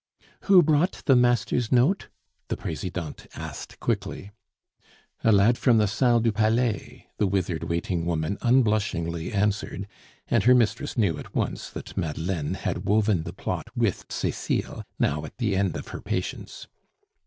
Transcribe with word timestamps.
"Who 0.45 0.63
brought 0.63 1.03
the 1.05 1.15
master's 1.15 1.71
note?" 1.71 2.07
the 2.47 2.57
Presidente 2.57 3.29
asked 3.35 3.79
quickly. 3.79 4.31
"A 5.23 5.31
lad 5.31 5.59
from 5.59 5.77
the 5.77 5.85
Salle 5.87 6.21
du 6.21 6.31
Palais," 6.31 7.05
the 7.19 7.27
withered 7.27 7.65
waiting 7.65 8.03
woman 8.07 8.39
unblushingly 8.41 9.31
answered, 9.31 9.85
and 10.27 10.45
her 10.45 10.55
mistress 10.55 10.97
knew 10.97 11.19
at 11.19 11.35
once 11.35 11.69
that 11.69 11.95
Madeleine 11.95 12.55
had 12.55 12.85
woven 12.85 13.21
the 13.25 13.33
plot 13.33 13.67
with 13.75 14.05
Cecile, 14.09 14.83
now 14.97 15.23
at 15.23 15.37
the 15.37 15.55
end 15.55 15.75
of 15.77 15.89
her 15.89 16.01
patience. 16.01 16.65